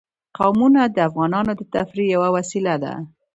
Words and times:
قومونه 0.37 0.81
د 0.87 0.97
افغانانو 1.09 1.51
د 1.55 1.61
تفریح 1.75 2.07
یوه 2.15 2.29
وسیله 2.37 2.73
ده. 2.83 2.93